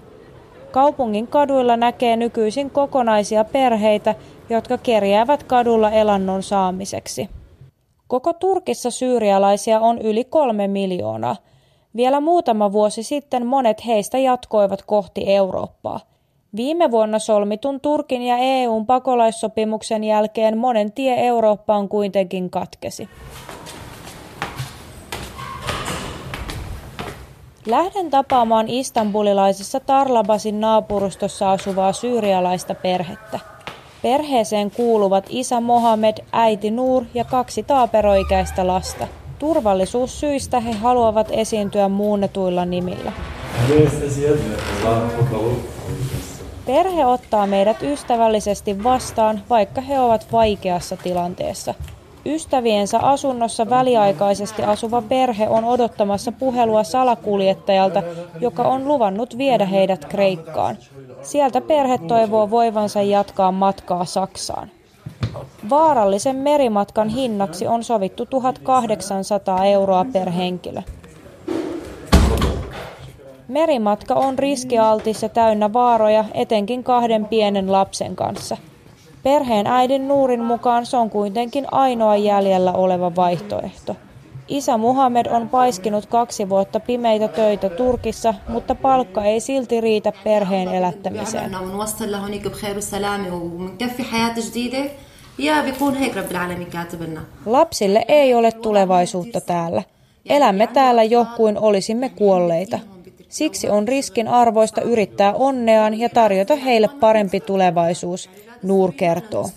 Kaupungin 0.72 1.28
kaduilla 1.28 1.78
näkee 1.78 2.16
nykyisin 2.16 2.70
kokonaisia 2.72 3.44
perheitä, 3.44 4.16
jotka 4.50 4.78
kerjäävät 4.78 5.44
kadulla 5.44 5.92
elannon 5.92 6.44
saamiseksi. 6.44 7.30
Koko 8.08 8.34
Turkissa 8.34 8.92
syyrialaisia 8.92 9.80
on 9.80 10.00
yli 10.00 10.24
kolme 10.24 10.68
miljoonaa. 10.68 11.36
Vielä 11.96 12.20
muutama 12.20 12.72
vuosi 12.72 13.04
sitten 13.04 13.46
monet 13.46 13.86
heistä 13.86 14.18
jatkoivat 14.18 14.82
kohti 14.82 15.24
Eurooppaa. 15.34 16.00
Viime 16.55 16.91
vuonna 16.91 17.19
solmitun 17.19 17.79
Turkin 17.81 18.21
ja 18.21 18.38
EUn 18.38 18.85
pakolaissopimuksen 18.85 20.03
jälkeen 20.03 20.57
monen 20.57 20.91
tie 20.91 21.27
Eurooppaan 21.27 21.89
kuitenkin 21.89 22.50
katkesi. 22.50 23.09
Lähden 27.67 28.09
tapaamaan 28.09 28.67
istanbulilaisessa 28.67 29.79
Tarlabasin 29.79 30.62
naapurustossa 30.62 31.51
asuvaa 31.51 31.93
syyrialaista 31.93 32.75
perhettä. 32.75 33.39
Perheeseen 34.01 34.71
kuuluvat 34.71 35.25
isä 35.29 35.62
Mohamed, 35.62 36.17
äiti 36.31 36.71
Nur 36.71 37.03
ja 37.13 37.24
kaksi 37.24 37.63
taaperoikäistä 37.63 38.67
lasta. 38.67 39.07
Turvallisuussyistä 39.39 40.59
he 40.59 40.71
haluavat 40.71 41.27
esiintyä 41.31 41.89
muunnetuilla 41.89 42.65
nimillä. 42.65 43.12
Perhe 46.65 47.05
ottaa 47.05 47.48
meidät 47.48 47.84
ystävällisesti 47.84 48.84
vastaan, 48.84 49.41
vaikka 49.50 49.81
he 49.81 50.00
ovat 50.00 50.27
vaikeassa 50.31 50.98
tilanteessa. 50.98 51.74
Ystäviensä 52.25 53.00
asunnossa 53.00 53.69
väliaikaisesti 53.69 54.63
asuva 54.63 55.01
perhe 55.01 55.50
on 55.50 55.65
odottamassa 55.65 56.31
puhelua 56.31 56.84
salakuljettajalta, 56.84 58.03
joka 58.39 58.63
on 58.63 58.88
luvannut 58.88 59.38
viedä 59.38 59.65
heidät 59.65 60.05
Kreikkaan. 60.05 60.77
Sieltä 61.22 61.62
perhe 61.62 61.98
toivoo 61.98 62.50
voivansa 62.50 63.01
jatkaa 63.01 63.51
matkaa 63.51 64.05
Saksaan. 64.05 64.72
Vaarallisen 65.69 66.36
merimatkan 66.36 67.10
hinnaksi 67.10 67.67
on 67.67 67.84
sovittu 67.84 68.25
1800 68.25 69.65
euroa 69.65 70.05
per 70.13 70.31
henkilö. 70.31 70.81
Merimatka 73.48 74.14
on 74.14 74.40
riskialtis 74.40 75.24
ja 75.24 75.30
täynnä 75.30 75.74
vaaroja, 75.74 76.25
etenkin 76.34 76.84
kahden 76.84 77.25
pienen 77.25 77.72
lapsen 77.72 78.16
kanssa. 78.16 78.58
Perheen 79.24 79.68
äidin 79.68 80.08
Nuurin 80.08 80.44
mukaan 80.44 80.86
se 80.86 80.98
on 80.98 81.10
kuitenkin 81.10 81.66
ainoa 81.72 82.16
jäljellä 82.16 82.74
oleva 82.74 83.16
vaihtoehto. 83.16 83.96
Isä 84.48 84.78
Muhammed 84.78 85.25
on 85.25 85.50
paiskinut 85.50 86.06
kaksi 86.06 86.50
vuotta 86.50 86.80
pimeitä 86.80 87.28
töitä 87.28 87.70
Turkissa, 87.70 88.34
mutta 88.50 88.75
palkka 88.75 89.24
ei 89.24 89.40
silti 89.40 89.82
riitä 89.82 90.12
perheen 90.24 90.68
elättämiseen. 90.68 91.52
Lapsille 97.46 98.06
ei 98.08 98.34
ole 98.34 98.52
tulevaisuutta 98.52 99.42
täällä. 99.42 99.84
Elämme 100.25 100.68
täällä 100.68 101.04
jo 101.04 101.25
kuin 101.38 101.58
olisimme 101.58 102.10
kuolleita. 102.10 102.80
Siksi 103.36 103.70
on 103.70 103.88
riskin 103.88 104.27
arvoista 104.27 104.82
yrittää 104.82 105.34
onneaan 105.34 106.00
ja 106.00 106.10
tarjota 106.10 106.56
heille 106.56 106.89
parempi 107.00 107.39
tulevaisuus, 107.39 108.30
Nuur 108.63 108.94
kertoo. 108.98 109.50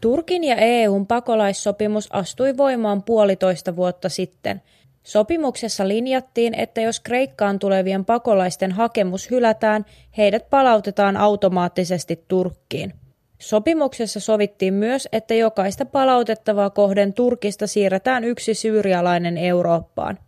Turkin 0.00 0.44
ja 0.44 0.56
EUn 0.56 1.06
pakolaissopimus 1.06 2.12
astui 2.12 2.56
voimaan 2.56 3.02
puolitoista 3.02 3.76
vuotta 3.76 4.08
sitten. 4.08 4.62
Sopimuksessa 5.02 5.88
linjattiin, 5.88 6.54
että 6.54 6.80
jos 6.80 7.00
Kreikkaan 7.00 7.58
tulevien 7.58 8.04
pakolaisten 8.04 8.72
hakemus 8.72 9.30
hylätään, 9.30 9.84
heidät 10.16 10.50
palautetaan 10.50 11.16
automaattisesti 11.16 12.24
Turkkiin. 12.28 12.92
Sopimuksessa 13.38 14.20
sovittiin 14.20 14.74
myös, 14.74 15.08
että 15.12 15.34
jokaista 15.34 15.84
palautettavaa 15.84 16.70
kohden 16.70 17.12
Turkista 17.12 17.66
siirretään 17.66 18.24
yksi 18.24 18.54
syyrialainen 18.54 19.36
Eurooppaan. 19.36 20.18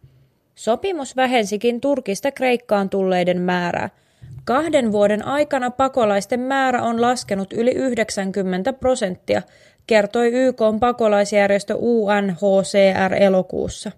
Sopimus 0.54 1.16
vähensikin 1.16 1.80
Turkista 1.80 2.30
Kreikkaan 2.32 2.90
tulleiden 2.90 3.40
määrää. 3.40 3.90
Kahden 4.44 4.92
vuoden 4.92 5.26
aikana 5.26 5.70
pakolaisten 5.70 6.40
määrä 6.40 6.82
on 6.82 7.00
laskenut 7.00 7.52
yli 7.52 7.70
90 7.70 8.72
prosenttia, 8.72 9.42
kertoi 9.86 10.28
YK 10.32 10.60
pakolaisjärjestö 10.80 11.74
UNHCR 11.76 13.14
elokuussa. 13.18 13.90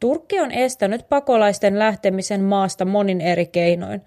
Turkki 0.00 0.40
on 0.40 0.52
estänyt 0.52 1.08
pakolaisten 1.08 1.78
lähtemisen 1.78 2.40
maasta 2.40 2.84
monin 2.84 3.20
eri 3.20 3.46
keinoin. 3.46 4.02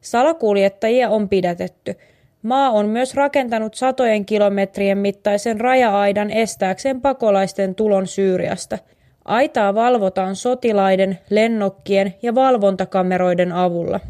Salakuljettajia 0.00 1.08
on 1.08 1.28
pidätetty. 1.28 1.94
Maa 2.42 2.70
on 2.70 2.88
myös 2.88 3.14
rakentanut 3.14 3.74
satojen 3.74 4.24
kilometrien 4.26 4.98
mittaisen 4.98 5.60
raja-aidan 5.60 6.30
estääkseen 6.30 7.00
pakolaisten 7.00 7.74
tulon 7.74 8.06
Syyriasta– 8.06 8.78
Aitaa 9.24 9.74
valvotaan 9.74 10.36
sotilaiden, 10.36 11.18
lennokkien 11.30 12.14
ja 12.22 12.34
valvontakameroiden 12.34 13.52
avulla. 13.52 14.00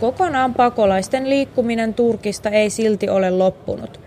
Kokonaan 0.00 0.54
pakolaisten 0.54 1.30
liikkuminen 1.30 1.94
Turkista 1.94 2.50
ei 2.50 2.70
silti 2.70 3.08
ole 3.08 3.30
loppunut. 3.30 4.00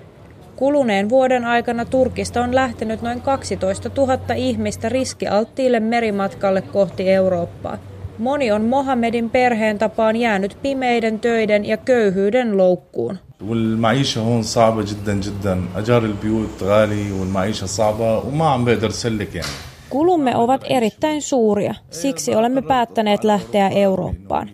Kuluneen 0.55 1.09
vuoden 1.09 1.45
aikana 1.45 1.85
Turkista 1.85 2.41
on 2.41 2.55
lähtenyt 2.55 3.01
noin 3.01 3.21
12 3.21 3.89
000 3.97 4.33
ihmistä 4.35 4.89
riskialttiille 4.89 5.79
merimatkalle 5.79 6.61
kohti 6.61 7.11
Eurooppaa. 7.11 7.77
Moni 8.18 8.52
on 8.52 8.62
Mohamedin 8.62 9.30
perheen 9.30 9.78
tapaan 9.78 10.16
jäänyt 10.16 10.56
pimeiden 10.62 11.20
töiden 11.20 11.64
ja 11.64 11.76
köyhyyden 11.76 12.56
loukkuun. 12.56 13.18
والمعيشة 13.48 14.20
هون 14.20 14.42
صعبة 14.42 14.82
جدا 14.82 15.14
جدا 15.14 15.62
أجار 15.76 16.02
البيوت 16.04 16.62
غالي 16.62 17.12
والمعيشة 17.12 17.66
صعبة 17.66 18.18
وما 18.18 18.48
عم 18.48 18.64
بقدر 18.64 18.90
سلك 18.90 19.34
يعني 19.34 19.48
Kulumme 19.90 20.36
ovat 20.36 20.64
erittäin 20.64 21.22
suuria, 21.22 21.74
siksi 21.90 22.34
olemme 22.34 22.62
päättäneet 22.62 23.24
lähteä 23.24 23.68
Eurooppaan. 23.68 24.50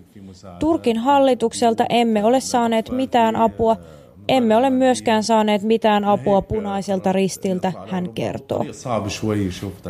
Turkin 0.59 0.99
hallitukselta 0.99 1.85
emme 1.89 2.25
ole 2.25 2.41
saaneet 2.41 2.91
mitään 2.91 3.37
apua, 3.37 3.77
emme 4.28 4.56
ole 4.56 4.70
myöskään 4.70 5.24
saaneet 5.24 5.64
mitään 5.64 6.06
apua 6.06 6.42
punaiselta 6.42 7.12
ristiltä, 7.12 7.74
hän 7.88 8.14
kertoo. 8.14 8.66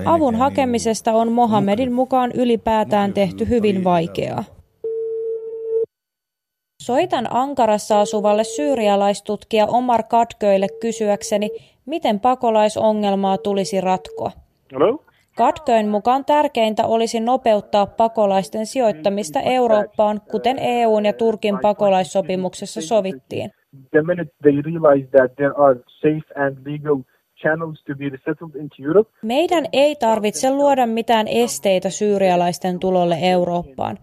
Avun 0.06 0.36
hakemisesta 0.36 1.14
on 1.14 1.32
Mohamedin 1.32 1.94
mukaan 1.94 2.32
ylipäätään 2.32 3.14
tehty 3.14 3.50
hyvin 3.50 3.84
vaikeaa. 3.84 4.44
Soitan 6.82 7.28
Ankarassa 7.32 8.00
asuvalle 8.00 8.44
syyrialaistutkija 8.44 9.68
Omar 9.68 10.04
Katköille 10.04 10.68
kysyäkseni, 10.82 11.50
miten 11.86 12.20
pakolaisongelmaa 12.20 13.38
tulisi 13.38 13.82
ratkoa. 13.82 14.32
Hello? 14.72 15.04
Katköin 15.36 15.90
mukaan 15.90 16.26
tärkeintä 16.26 16.86
olisi 16.86 17.20
nopeuttaa 17.20 17.86
pakolaisten 17.86 18.66
sijoittamista 18.66 19.40
Eurooppaan, 19.40 20.22
kuten 20.32 20.60
EUn 20.60 21.06
ja 21.06 21.14
Turkin 21.14 21.60
pakolaissopimuksessa 21.62 22.82
sovittiin. 22.82 23.52
Meidän 29.22 29.66
ei 29.74 29.96
tarvitse 29.96 30.52
luoda 30.52 30.88
mitään 30.88 31.28
esteitä 31.28 31.90
syyrialaisten 31.90 32.80
tulolle 32.80 33.18
Eurooppaan. 33.22 33.98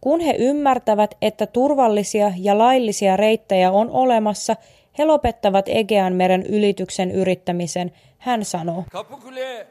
Kun 0.00 0.20
he 0.20 0.34
ymmärtävät, 0.38 1.14
että 1.22 1.46
turvallisia 1.46 2.32
ja 2.38 2.58
laillisia 2.58 3.16
reittejä 3.16 3.70
on 3.70 3.90
olemassa, 3.90 4.56
he 4.98 5.04
lopettavat 5.04 5.64
Egeanmeren 5.68 6.46
ylityksen 6.46 7.10
yrittämisen, 7.10 7.92
hän 8.18 8.44
sanoo. 8.44 8.84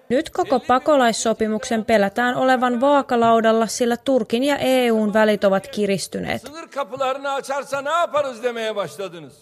Nyt 0.10 0.30
koko 0.30 0.60
pakolaissopimuksen 0.60 1.86
pelätään 1.86 2.36
olevan 2.36 2.82
vaakalaudalla, 2.82 3.68
sillä 3.68 3.98
Turkin 3.98 4.44
ja 4.44 4.58
EUn 4.58 5.14
välit 5.14 5.44
ovat 5.44 5.68
kiristyneet. 5.68 6.42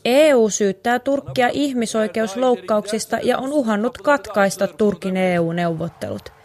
EU 0.05 0.49
syyttää 0.49 0.99
Turkkia 0.99 1.49
ihmisoikeusloukkauksista 1.53 3.17
ja 3.23 3.37
on 3.37 3.53
uhannut 3.53 3.97
katkaista 3.97 4.67
Turkin 4.67 5.17
EU-neuvottelut. 5.17 6.36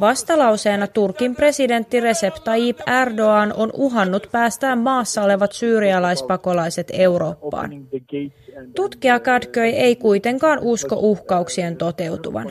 Vastalauseena 0.00 0.86
Turkin 0.86 1.36
presidentti 1.36 2.00
Recep 2.00 2.34
Tayyip 2.44 2.78
Erdoğan 2.86 3.52
on 3.56 3.70
uhannut 3.74 4.28
päästää 4.32 4.76
maassa 4.76 5.22
olevat 5.22 5.52
syyrialaispakolaiset 5.52 6.86
Eurooppaan. 6.92 7.70
Tutkija 8.76 9.20
Kadköi 9.20 9.70
ei 9.70 9.96
kuitenkaan 9.96 10.58
usko 10.62 10.96
uhkauksien 10.96 11.76
toteutuvan. 11.76 12.46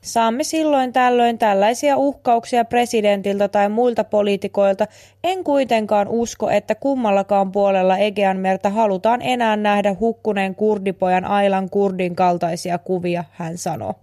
Saamme 0.00 0.44
silloin 0.44 0.92
tällöin 0.92 1.38
tällaisia 1.38 1.96
uhkauksia 1.96 2.64
presidentiltä 2.64 3.48
tai 3.48 3.68
muilta 3.68 4.04
poliitikoilta. 4.04 4.86
En 5.24 5.44
kuitenkaan 5.44 6.08
usko, 6.08 6.50
että 6.50 6.74
kummallakaan 6.74 7.52
puolella 7.52 7.98
Egeanmerta 7.98 8.70
halutaan 8.70 9.22
enää 9.22 9.56
nähdä 9.56 9.96
hukkuneen 10.00 10.54
kurdipojan 10.54 11.24
Ailan 11.24 11.70
kurdin 11.70 12.16
kaltaisia 12.16 12.78
kuvia, 12.78 13.24
hän 13.30 13.58
sanoi. 13.58 13.94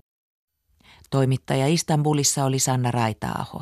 Toimittaja 1.12 1.68
Istanbulissa 1.68 2.46
oli 2.46 2.60
Sanna 2.60 2.92
Raitaaho. 2.92 3.62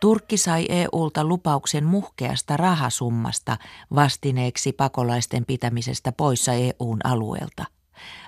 Turkki 0.00 0.36
sai 0.36 0.66
EUlta 0.68 1.24
lupauksen 1.24 1.84
muhkeasta 1.84 2.56
rahasummasta 2.56 3.56
vastineeksi 3.94 4.72
pakolaisten 4.72 5.44
pitämisestä 5.46 6.12
poissa 6.12 6.52
EUn 6.52 6.98
alueelta. 7.04 7.64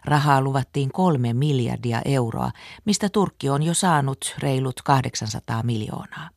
Rahaa 0.04 0.40
luvattiin 0.40 0.92
kolme 0.92 1.32
miljardia 1.32 2.02
euroa, 2.04 2.50
mistä 2.84 3.08
Turkki 3.08 3.48
on 3.48 3.62
jo 3.62 3.74
saanut 3.74 4.34
reilut 4.38 4.82
800 4.82 5.62
miljoonaa. 5.62 6.30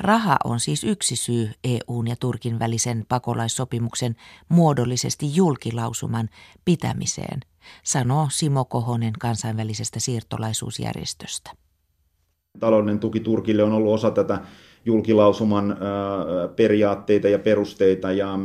Raha 0.00 0.36
on 0.44 0.60
siis 0.60 0.84
yksi 0.84 1.16
syy 1.16 1.52
EUn 1.64 2.06
ja 2.08 2.16
Turkin 2.16 2.58
välisen 2.58 3.04
pakolaissopimuksen 3.08 4.16
muodollisesti 4.48 5.36
julkilausuman 5.36 6.28
pitämiseen, 6.64 7.40
sanoo 7.82 8.28
Simo 8.30 8.64
Kohonen 8.64 9.12
kansainvälisestä 9.12 10.00
siirtolaisuusjärjestöstä. 10.00 11.50
Taloudellinen 12.58 13.00
tuki 13.00 13.20
Turkille 13.20 13.62
on 13.62 13.72
ollut 13.72 13.94
osa 13.94 14.10
tätä 14.10 14.38
julkilausuman 14.84 15.76
periaatteita 16.56 17.28
ja 17.28 17.38
perusteita. 17.38 18.12
Ja 18.12 18.38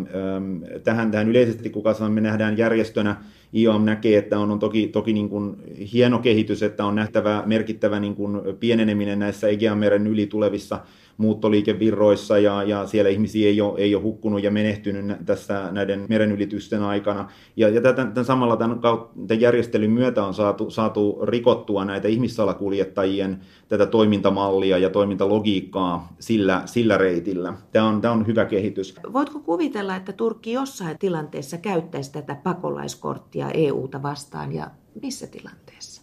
tähän, 0.83 1.11
tähän 1.11 1.29
yleisesti, 1.29 1.69
kun 1.69 1.83
me 2.09 2.21
nähdään 2.21 2.57
järjestönä, 2.57 3.15
IOM 3.55 3.85
näkee, 3.85 4.17
että 4.17 4.39
on, 4.39 4.51
on 4.51 4.59
toki, 4.59 4.87
toki 4.87 5.13
niin 5.13 5.29
kuin 5.29 5.55
hieno 5.93 6.19
kehitys, 6.19 6.63
että 6.63 6.85
on 6.85 6.95
nähtävä 6.95 7.43
merkittävä 7.45 7.99
niin 7.99 8.15
kuin 8.15 8.41
pieneneminen 8.59 9.19
näissä 9.19 9.47
Egeanmeren 9.47 10.07
yli 10.07 10.27
tulevissa 10.27 10.79
muuttoliikevirroissa 11.17 12.37
ja, 12.37 12.63
ja 12.63 12.87
siellä 12.87 13.09
ihmisiä 13.09 13.47
ei 13.47 13.61
ole, 13.61 13.79
ei 13.79 13.95
ole 13.95 14.03
hukkunut 14.03 14.43
ja 14.43 14.51
menehtynyt 14.51 15.17
tässä 15.25 15.71
näiden 15.71 16.05
merenylitysten 16.09 16.83
aikana. 16.83 17.29
Ja, 17.55 17.69
ja 17.69 17.81
tämän, 17.81 18.13
tämän 18.13 18.25
samalla 18.25 18.57
tämän, 18.57 18.79
tämän 19.27 19.41
järjestelyn 19.41 19.91
myötä 19.91 20.23
on 20.23 20.33
saatu, 20.33 20.69
saatu 20.69 21.19
rikottua 21.23 21.85
näitä 21.85 22.07
ihmissalakuljettajien 22.07 23.39
tätä 23.67 23.85
toimintamallia 23.85 24.77
ja 24.77 24.89
toimintalogiikkaa 24.89 26.13
sillä, 26.19 26.61
sillä 26.65 26.97
reitillä. 26.97 27.53
Tämä 27.71 27.87
on, 27.87 28.01
tämä 28.01 28.13
on 28.13 28.27
hyvä 28.27 28.45
kehitys. 28.45 28.95
Voitko 29.13 29.39
kuvitella, 29.39 29.95
että 29.95 30.13
Turkki 30.13 30.51
jossain 30.51 30.99
tilanteessa 30.99 31.57
käyttäisi 31.57 32.11
tätä 32.11 32.35
pakolaiskorttia 32.43 33.51
EUta 33.51 34.03
vastaan 34.03 34.53
ja 34.53 34.71
missä 35.01 35.27
tilanteessa? 35.27 36.01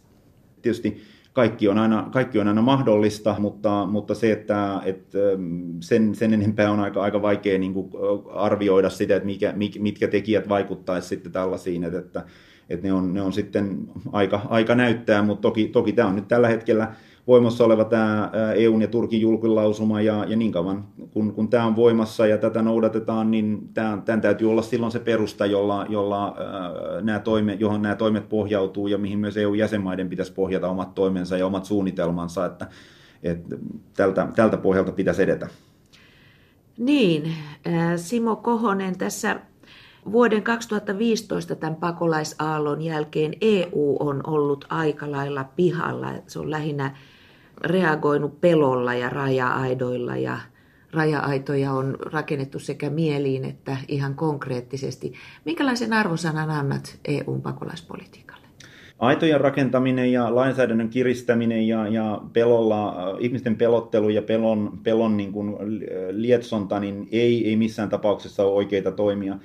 Tietysti 0.62 1.03
kaikki 1.32 1.68
on 1.68 1.78
aina, 1.78 2.08
kaikki 2.12 2.38
on 2.38 2.48
aina 2.48 2.62
mahdollista, 2.62 3.36
mutta, 3.38 3.86
mutta 3.86 4.14
se, 4.14 4.32
että, 4.32 4.80
että 4.84 5.18
sen, 5.80 6.14
sen 6.14 6.34
enempää 6.34 6.70
on 6.70 6.80
aika, 6.80 7.02
aika 7.02 7.22
vaikea 7.22 7.58
niin 7.58 7.74
kuin 7.74 7.90
arvioida 8.34 8.90
sitä, 8.90 9.16
että 9.16 9.26
mikä, 9.26 9.54
mitkä 9.78 10.08
tekijät 10.08 10.48
vaikuttaisi 10.48 11.08
sitten 11.08 11.32
tällaisiin, 11.32 11.84
että, 11.84 11.98
että, 11.98 12.24
että 12.70 12.86
ne, 12.86 12.92
on, 12.92 13.14
ne 13.14 13.22
on 13.22 13.32
sitten 13.32 13.78
aika, 14.12 14.42
aika 14.48 14.74
näyttää, 14.74 15.22
mutta 15.22 15.42
toki, 15.42 15.68
toki 15.68 15.92
tämä 15.92 16.08
on 16.08 16.16
nyt 16.16 16.28
tällä 16.28 16.48
hetkellä 16.48 16.94
voimassa 17.26 17.64
oleva 17.64 17.85
tämä 17.85 18.30
EUn 18.54 18.82
ja 18.82 18.88
Turkin 18.88 19.20
julkilausuma, 19.20 20.00
ja, 20.00 20.24
ja 20.28 20.37
niin 20.37 20.52
kauan 20.52 20.85
kun, 21.12 21.32
kun 21.32 21.48
tämä 21.48 21.66
on 21.66 21.76
voimassa 21.76 22.26
ja 22.26 22.38
tätä 22.38 22.62
noudatetaan, 22.62 23.30
niin 23.30 23.68
tämän, 23.74 24.02
tämän 24.02 24.20
täytyy 24.20 24.50
olla 24.50 24.62
silloin 24.62 24.92
se 24.92 24.98
perusta, 24.98 25.46
jolla, 25.46 25.87
jolla, 25.88 26.37
nämä 27.02 27.18
toime, 27.18 27.56
johon 27.61 27.82
nämä 27.82 27.94
toimet 27.94 28.28
pohjautuu 28.28 28.87
ja 28.87 28.98
mihin 28.98 29.18
myös 29.18 29.37
EU-jäsenmaiden 29.37 30.08
pitäisi 30.08 30.32
pohjata 30.32 30.68
omat 30.68 30.94
toimensa 30.94 31.37
ja 31.37 31.46
omat 31.46 31.64
suunnitelmansa, 31.64 32.46
että, 32.46 32.66
että 33.22 33.56
tältä, 33.96 34.28
tältä 34.37 34.56
pohjalta 34.56 34.92
pitäisi 34.92 35.22
edetä. 35.22 35.48
Niin, 36.78 37.32
Simo 37.96 38.37
Kohonen, 38.37 38.98
tässä 38.98 39.40
vuoden 40.12 40.42
2015 40.42 41.54
tämän 41.54 41.76
pakolaisaallon 41.76 42.82
jälkeen 42.82 43.35
EU 43.40 43.96
on 44.00 44.20
ollut 44.26 44.64
aika 44.68 45.11
lailla 45.11 45.44
pihalla. 45.44 46.12
Se 46.26 46.38
on 46.38 46.50
lähinnä 46.50 46.96
reagoinut 47.64 48.40
pelolla 48.40 48.94
ja 48.94 49.11
raja-aidoilla 49.11 50.16
ja 50.16 50.38
raja-aitoja 50.92 51.72
on 51.72 51.96
rakennettu 52.01 52.59
sekä 52.59 52.90
mieliin 52.90 53.44
että 53.44 53.77
ihan 53.88 54.14
konkreettisesti. 54.14 55.12
Minkälaisen 55.44 55.92
arvosanan 55.92 56.51
annat 56.51 56.98
EUn 57.05 57.42
pakolaispolitiikalle? 57.42 58.46
Aitojen 58.98 59.40
rakentaminen 59.40 60.12
ja 60.12 60.35
lainsäädännön 60.35 60.88
kiristäminen 60.88 61.68
ja, 61.68 61.88
ja 61.88 62.20
pelolla, 62.33 62.94
ihmisten 63.18 63.57
pelottelu 63.57 64.09
ja 64.09 64.22
pelon, 64.22 64.79
pelon 64.83 65.16
niin 65.16 65.33
kuin 65.33 65.57
lietsonta 66.11 66.81
niin 66.81 67.09
ei, 67.12 67.48
ei 67.48 67.57
missään 67.57 67.88
tapauksessa 67.88 68.44
ole 68.44 68.53
oikeita 68.53 68.92
toimia 68.92 69.38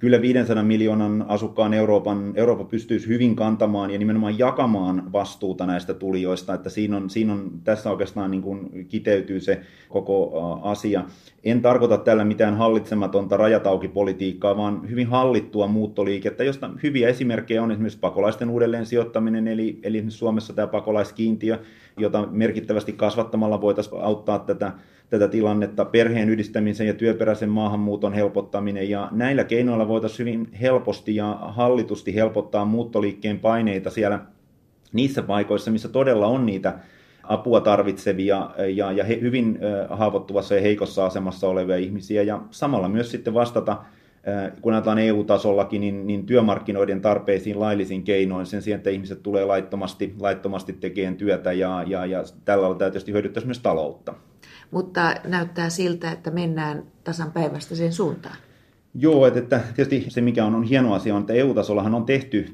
kyllä 0.00 0.22
500 0.22 0.62
miljoonan 0.62 1.24
asukkaan 1.28 1.74
Euroopan, 1.74 2.32
Eurooppa 2.34 2.64
pystyisi 2.64 3.08
hyvin 3.08 3.36
kantamaan 3.36 3.90
ja 3.90 3.98
nimenomaan 3.98 4.38
jakamaan 4.38 5.12
vastuuta 5.12 5.66
näistä 5.66 5.94
tulijoista, 5.94 6.54
että 6.54 6.70
siinä 6.70 6.96
on, 6.96 7.10
siinä 7.10 7.32
on 7.32 7.50
tässä 7.64 7.90
oikeastaan 7.90 8.30
niin 8.30 8.42
kuin 8.42 8.86
kiteytyy 8.88 9.40
se 9.40 9.60
koko 9.88 10.32
asia. 10.62 11.04
En 11.44 11.62
tarkoita 11.62 11.98
tällä 11.98 12.24
mitään 12.24 12.56
hallitsematonta 12.56 13.36
rajataukipolitiikkaa, 13.36 14.56
vaan 14.56 14.90
hyvin 14.90 15.06
hallittua 15.06 15.66
muuttoliikettä, 15.66 16.44
josta 16.44 16.70
hyviä 16.82 17.08
esimerkkejä 17.08 17.62
on. 17.62 17.70
Esimerkiksi 17.70 17.98
pakolaisten 17.98 18.50
uudelleen 18.50 18.86
sijoittaminen, 18.86 19.48
eli, 19.48 19.78
eli 19.82 20.04
Suomessa 20.08 20.52
tämä 20.52 20.66
pakolaiskiintiö, 20.66 21.58
jota 21.96 22.26
merkittävästi 22.30 22.92
kasvattamalla 22.92 23.60
voitaisiin 23.60 24.02
auttaa 24.02 24.38
tätä 24.38 24.72
tätä 25.10 25.28
tilannetta, 25.28 25.84
perheen 25.84 26.28
yhdistämisen 26.28 26.86
ja 26.86 26.94
työperäisen 26.94 27.48
maahanmuuton 27.48 28.12
helpottaminen. 28.12 28.90
Ja 28.90 29.08
näillä 29.10 29.44
keinoilla 29.44 29.88
voitaisiin 29.88 30.18
hyvin 30.18 30.48
helposti 30.60 31.16
ja 31.16 31.38
hallitusti 31.40 32.14
helpottaa 32.14 32.64
muuttoliikkeen 32.64 33.38
paineita 33.38 33.90
siellä 33.90 34.20
niissä 34.92 35.22
paikoissa, 35.22 35.70
missä 35.70 35.88
todella 35.88 36.26
on 36.26 36.46
niitä 36.46 36.78
apua 37.22 37.60
tarvitsevia 37.60 38.50
ja, 38.74 38.92
ja 38.92 39.04
hyvin 39.04 39.58
haavoittuvassa 39.90 40.54
ja 40.54 40.60
heikossa 40.60 41.06
asemassa 41.06 41.48
olevia 41.48 41.76
ihmisiä. 41.76 42.22
Ja 42.22 42.42
samalla 42.50 42.88
myös 42.88 43.10
sitten 43.10 43.34
vastata 43.34 43.76
kun 44.60 44.72
ajatellaan 44.72 44.98
EU-tasollakin, 44.98 45.80
niin, 45.80 46.06
niin 46.06 46.26
työmarkkinoiden 46.26 47.00
tarpeisiin 47.00 47.60
laillisin 47.60 48.02
keinoin 48.02 48.46
sen 48.46 48.62
sijaan, 48.62 48.76
että 48.78 48.90
ihmiset 48.90 49.22
tulee 49.22 49.44
laittomasti, 49.44 50.14
laittomasti 50.20 50.72
tekemään 50.72 51.16
työtä 51.16 51.52
ja, 51.52 51.84
ja, 51.86 52.06
ja 52.06 52.22
tällä 52.44 52.62
tavalla 52.62 52.78
tietysti 52.78 53.12
hyödyttäisi 53.12 53.46
myös 53.46 53.58
taloutta 53.58 54.14
mutta 54.70 55.14
näyttää 55.24 55.70
siltä, 55.70 56.12
että 56.12 56.30
mennään 56.30 56.82
tasan 57.04 57.32
päivästä 57.32 57.74
sen 57.74 57.92
suuntaan. 57.92 58.36
Joo, 58.94 59.26
että, 59.26 59.40
että 59.40 59.60
tietysti 59.76 60.10
se 60.10 60.20
mikä 60.20 60.44
on, 60.44 60.54
on 60.54 60.62
hieno 60.62 60.94
asia 60.94 61.14
on, 61.14 61.20
että 61.20 61.32
EU-tasollahan 61.32 61.94
on 61.94 62.06
tehty 62.06 62.46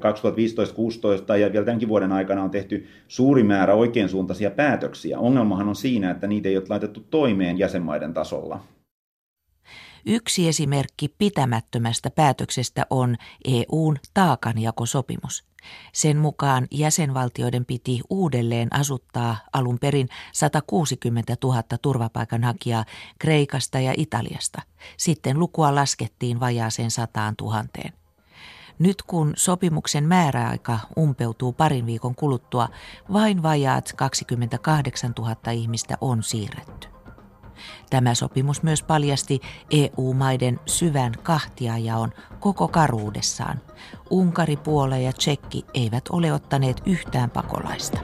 2015-2016 1.33 1.37
ja 1.37 1.51
vielä 1.51 1.65
tämänkin 1.65 1.89
vuoden 1.89 2.11
aikana 2.11 2.43
on 2.43 2.49
tehty 2.49 2.87
suuri 3.07 3.43
määrä 3.43 3.73
oikeansuuntaisia 3.73 4.51
päätöksiä. 4.51 5.19
Ongelmahan 5.19 5.69
on 5.69 5.75
siinä, 5.75 6.11
että 6.11 6.27
niitä 6.27 6.49
ei 6.49 6.57
ole 6.57 6.65
laitettu 6.69 6.99
toimeen 7.09 7.57
jäsenmaiden 7.57 8.13
tasolla. 8.13 8.59
Yksi 10.09 10.47
esimerkki 10.47 11.07
pitämättömästä 11.17 12.09
päätöksestä 12.09 12.85
on 12.89 13.15
EUn 13.45 13.97
taakanjakosopimus. 14.13 15.43
Sen 15.93 16.17
mukaan 16.17 16.67
jäsenvaltioiden 16.71 17.65
piti 17.65 18.01
uudelleen 18.09 18.75
asuttaa 18.75 19.37
alun 19.53 19.79
perin 19.79 20.09
160 20.33 21.35
000 21.43 21.63
turvapaikanhakijaa 21.81 22.85
Kreikasta 23.19 23.79
ja 23.79 23.93
Italiasta. 23.97 24.61
Sitten 24.97 25.39
lukua 25.39 25.75
laskettiin 25.75 26.39
vajaaseen 26.39 26.91
sataan 26.91 27.35
tuhanteen. 27.35 27.93
Nyt 28.79 29.01
kun 29.01 29.33
sopimuksen 29.35 30.03
määräaika 30.03 30.79
umpeutuu 30.97 31.53
parin 31.53 31.85
viikon 31.85 32.15
kuluttua, 32.15 32.69
vain 33.13 33.43
vajaat 33.43 33.93
28 33.95 35.13
000 35.19 35.51
ihmistä 35.51 35.97
on 36.01 36.23
siirretty. 36.23 36.96
Tämä 37.89 38.15
sopimus 38.15 38.63
myös 38.63 38.83
paljasti 38.83 39.41
EU-maiden 39.71 40.59
syvän 40.65 41.13
kahtiajaon 41.23 42.11
koko 42.39 42.67
karuudessaan. 42.67 43.61
Unkari, 44.09 44.57
Puola 44.57 44.97
ja 44.97 45.13
Tsekki 45.13 45.65
eivät 45.73 46.03
ole 46.09 46.33
ottaneet 46.33 46.81
yhtään 46.85 47.29
pakolaista. 47.29 47.99